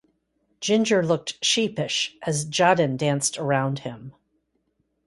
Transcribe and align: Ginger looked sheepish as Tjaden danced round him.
Ginger 0.61 1.05
looked 1.05 1.45
sheepish 1.45 2.15
as 2.23 2.47
Tjaden 2.49 2.97
danced 2.97 3.37
round 3.37 3.77
him. 3.77 4.15